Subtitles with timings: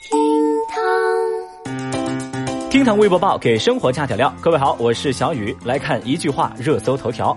[0.00, 0.18] 厅
[0.66, 0.80] 堂
[2.70, 4.34] 厅堂微博报给生活加点料。
[4.40, 7.36] 各位好，我是小雨，来看一句话热搜头条。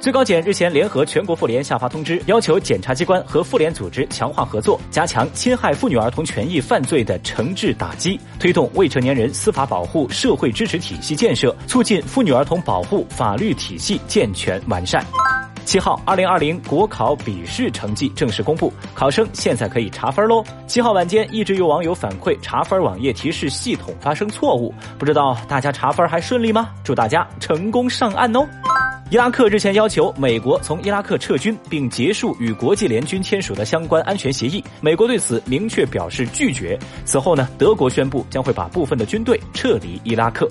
[0.00, 15.04] 最高检日前联合全国妇联下发通知，要求检察机关和妇联组织强化合作，加强侵害妇女儿童权益犯罪的惩治打击，推动未成年人司法保护社会支持体系建设，促进妇女儿童保护法律体系健全完善。
[15.64, 20.44] 七号，二零二零国考笔试成绩正式公布，考生现在可以查分喽。
[20.66, 26.70] 七号晚间，一直有网友反馈查分网页提示系统发生错误，不知道大家查分还顺利吗？
[26.84, 28.46] 祝大家成功上岸哦！
[29.12, 34.64] 伊拉克日前要求美国从伊拉克撤军，并结束与国际联军签署的相关安全协议。
[34.80, 36.78] 美国对此明确表示拒绝。
[37.04, 40.48] 此后呢，德国宣布将会把部分的军队撤离伊拉克。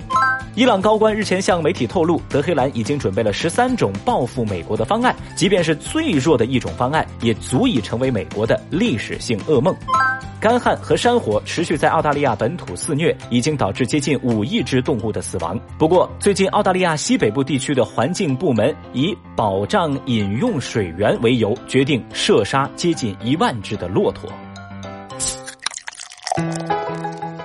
[0.54, 9.76] 伊朗高官日前向媒体透露，德黑兰已经准备了十三种报复美国的方案，即便是最弱的一种方案，也足以成为美国的历史性噩梦。
[10.42, 15.58] 干旱和山火持续在澳大利亚本土肆虐，已经导致接近五亿只动物的死亡。
[15.78, 24.32] 不过，最近澳大利亚西北部地区的环境部门以保障饮用水源为由，决定射杀接近一万只的骆驼。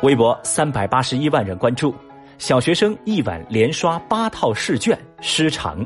[0.03, 1.95] 微博三百八十一万人关注，
[2.39, 5.85] 小学生一晚连刷八套试卷失常。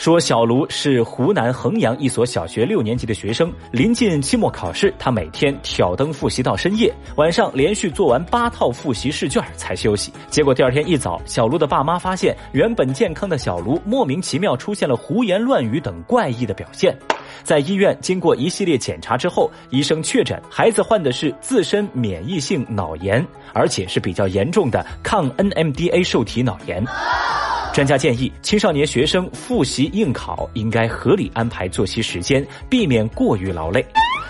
[0.00, 10.10] 说小卢是湖南衡阳一所小学六年级的学生，临近期末考试，他每天挑灯复习到深夜，晚上连续做完八套复习试卷才休息。
[10.30, 16.96] 结果第二天一早，小卢的爸妈发现，原本健康的小卢莫名其妙出现了胡言乱语等怪异的表现。
[17.42, 26.82] 在医院经过一系列检查之后，医生确诊孩子患的是自身免疫性脑炎，而且是比较严重的抗 NMDA 受体脑炎。
[27.72, 33.84] 专家建议，青少年学生复习应考应该合理安排作息时间，避免过于劳累。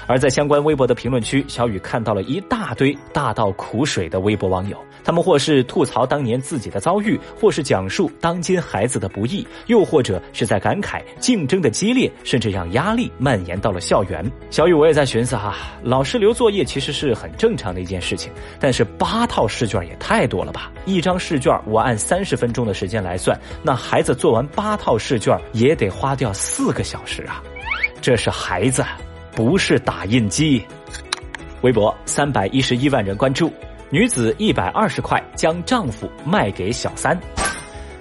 [0.06, 14.24] 而在相关微博的评论区，小雨看到了一大堆大倒苦水的微博网友，他们或是吐槽当年自己的遭遇，或是讲述当今孩子的不易，又或者是在感慨竞争的激烈，甚至让压力蔓延到了校园。
[14.50, 20.70] 小雨，我也在寻思哈，老师留作业其实是很正常的一件事情，但是八套试卷也太多了吧？
[20.84, 27.42] 一张试卷我按三十分钟的时间来算，那孩子做完八套试卷也得花掉四个小时啊！
[28.00, 28.84] 这是孩子。
[29.32, 30.60] 不是打印机。
[31.62, 33.50] 微博三百一十一万人关注，
[33.92, 37.18] 女子一百二十块将丈夫卖给小三。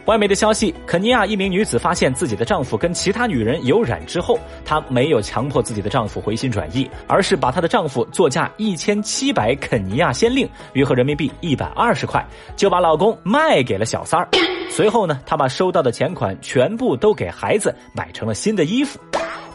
[0.05, 12.23] 外媒的消息，肯尼亚一名女子发现自己的丈夫跟其他女人有染之后，她没有强迫自己的丈夫回心转意，而是把她的丈夫作价一千七百肯尼亚先令，约合人民币一百二十块，
[12.55, 14.27] 就把老公卖给了小三儿。
[14.69, 18.99] 随后呢，她把收到的钱款全部都给孩子买成了新的衣服。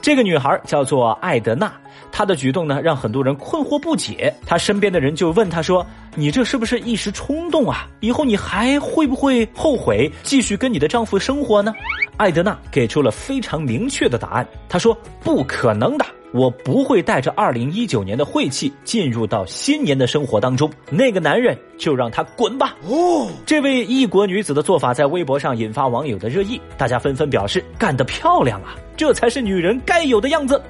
[0.04, 1.72] 这个女孩叫做艾德娜，
[2.12, 4.30] 她的举动呢让很多人困惑不解。
[4.44, 5.84] 她身边的人就问她说
[6.14, 7.88] ：“你这是不是一时冲动啊？
[8.00, 11.74] 以后你还会不会后悔继续跟你的丈夫生活呢？”
[12.18, 14.94] 艾德娜给出了非常明确的答案，她说
[15.24, 16.04] ：“不可能的。”
[16.34, 20.68] 我不会带着二零一九年的晦气进入到新年的生活当中。
[20.90, 22.76] 那个男人就让他滚吧。
[22.88, 30.60] 哦，这位异国女子的做法在微博上引发网友的热议，大家纷纷表示干得漂亮啊，这才是女人该有的样子。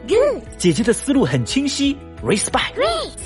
[0.58, 1.96] 姐姐的思路很清晰。
[2.24, 2.72] Respect，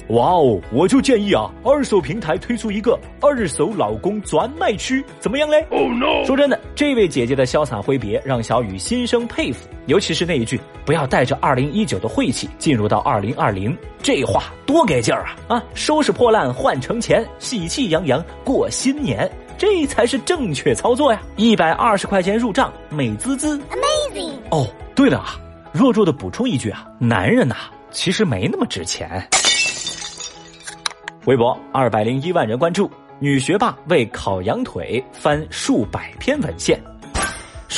[0.09, 0.61] 哇哦！
[0.73, 6.25] 我就建议啊，二手平台推出一个二手老公专卖区，怎么样嘞？Oh no！
[6.27, 15.37] 说真的，这位姐姐的潇洒挥别让小雨心生佩服，尤其是那一句“不要带着二零一九的晦气进入到二零二零”，这话多给劲儿啊！
[15.57, 21.23] 啊，收拾破烂换成钱，喜气洋洋过新年，这才是正确操作呀！
[21.37, 24.33] 一百二十块钱入账，美滋滋，Amazing！
[24.51, 24.67] 哦，
[24.97, 25.39] 对了啊，
[25.71, 27.55] 弱弱的补充一句啊，男人呐。
[27.91, 29.27] 其实没那么值钱。
[31.27, 32.91] 微博二百零一万人关注，
[33.21, 36.81] 女学霸为烤羊腿翻数百篇文献。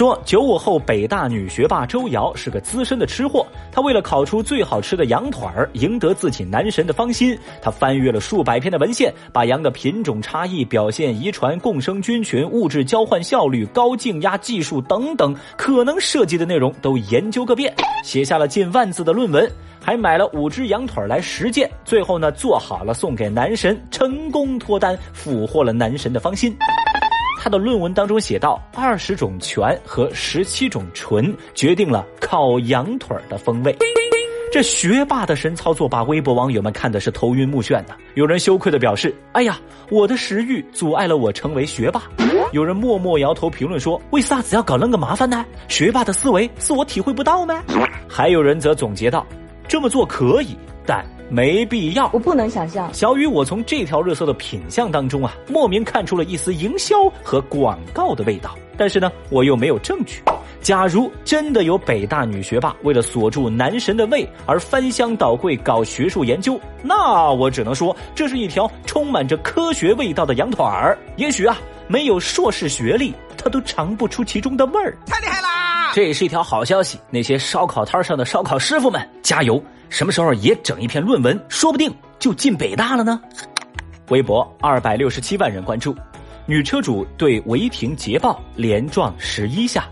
[0.00, 17.70] 说九五后北大女学霸周瑶是个资深的吃货，她为了烤出最好吃的羊腿儿，赢得自己男神的芳心，她翻阅了数百篇的文献，把羊的品种差异、表现遗传、共生菌群、物质交换效率、高静压技术等等可能涉及的内容都研究个遍，
[18.02, 19.46] 写下了近万字的论文，
[19.82, 26.56] 还买了五只羊腿来实践，最后呢做好了送给男神，成功脱单，俘获了男神的芳心。
[27.42, 33.74] 他的论文当中写到，二十种醛和十七种醇决定了烤羊腿的风味。
[34.52, 37.96] 这学霸的神操作，把微博网友们看的是头晕目眩的。
[38.12, 39.58] 有人羞愧的表示：“哎呀，
[39.88, 42.02] 我的食欲阻碍了我成为学霸。”
[42.52, 45.42] 有人默默摇头评论说：“为啥子要搞那个麻烦呢？
[45.66, 47.62] 学霸的思维是我体会不到吗？”
[48.06, 49.26] 还有人则总结道
[49.66, 50.54] ：“这么做可以，
[50.84, 52.10] 但没必要。
[52.12, 52.92] 我不能想象。
[52.92, 58.54] 小雨，我从这条热搜的品相当中啊，莫名看出了一丝营销和广告的味道。
[58.76, 60.22] 但是呢，我又没有证据。
[60.60, 70.98] 假如真的有北大女学霸为了锁住男神的胃而翻箱倒柜搞学术研究，那我只能说这是一条充满着科学味道的羊腿儿。
[71.16, 71.56] 也许啊，
[71.88, 74.96] 没有硕士学历，他都尝不出其中的味儿。
[75.06, 75.92] 太厉害啦！
[75.94, 79.62] 这也是一条好消息，那些烧烤摊上的烧烤师傅们，加油！
[79.90, 83.20] 什么时候也整一篇论文，说不定就进北大了呢？
[84.08, 85.94] 微博二百六十七万人关注。
[86.46, 89.86] 女车主对违停捷豹连撞十一下。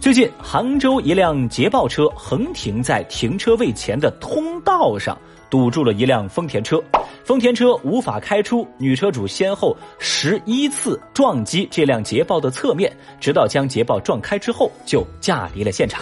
[0.00, 5.18] 最近，杭州一辆捷豹车横停在停车位前的通道上，
[5.50, 6.82] 堵住了一辆丰田车，
[7.24, 16.00] 丰田车无法开出，女车主先后十一次撞击这辆捷豹的侧面，直到将捷豹撞开之后，就驾离了现场。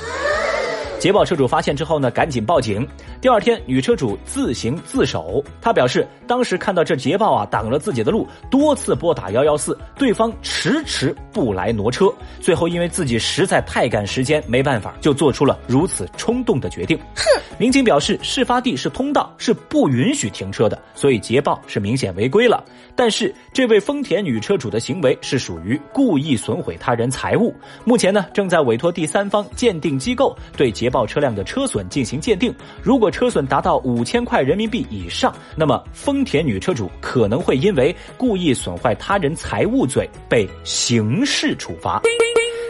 [1.07, 2.85] 捷豹车主发现之后呢，赶紧报警。
[3.21, 5.41] 第二天，女车主自行自首。
[5.61, 12.13] 她表示，当时看到这捷豹啊挡了自己的路，多次拨打幺幺四，对方迟迟不来挪车。
[12.41, 16.99] 最后，因为自己实在太赶时间，没办法，就做出了如此冲动的决定。
[17.15, 17.23] 哼！
[17.57, 22.65] 民警表示，事发地是通道，是不允许停车的，所以捷豹是明显违规了。
[22.97, 27.55] 但是，这位丰田女车主的行为是属于故意损毁他人财物。
[27.85, 30.87] 目前呢，正在委托第三方鉴定机构对捷。
[30.87, 42.01] 捷报车辆的车损进行鉴定，如果车损达到五千块人民币以上，那么丰田女车主可能会因为故意损坏他人财物罪被刑事处罚。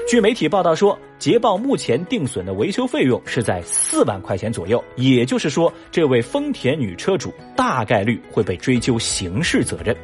[0.09, 9.97] 据媒体报道说，捷豹目前定损的维修费用是在四万块钱左右，也就是说，这位丰田女车主大概率会被追究刑事责任。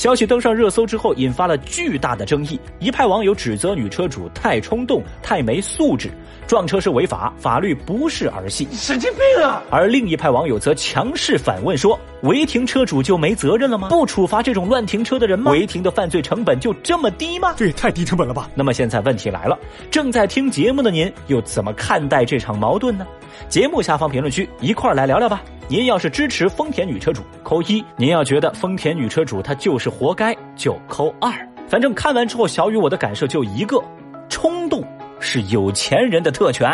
[0.00, 2.58] 消息登上热搜之后，引发了巨大的争议。
[2.78, 6.10] 一派网友指责女车主太冲动、太没素质，
[6.46, 8.66] 撞车是违法，法律不是儿戏。
[8.72, 9.62] 神经病啊！
[9.68, 13.88] 而另一派网友则强势反问说：“违停车主就没责任了吗？
[13.90, 15.50] 不处罚这种乱停车的人吗？
[15.52, 17.52] 违停的犯罪成本就这么低吗？
[17.58, 19.58] 这也太低成本了吧！”那么现在问题来了，
[19.90, 23.06] 正在听节目的您又怎么看待这场矛盾呢？
[23.50, 25.42] 节目下方评论区一块来聊聊吧。
[25.70, 31.32] 您要是支持丰田女车主，扣一；您要觉得丰田女车主她就是活该，就扣二。
[31.68, 33.80] 反正看完之后，小雨我的感受就一个：
[34.28, 34.82] 冲动
[35.20, 36.68] 是有钱人的特权。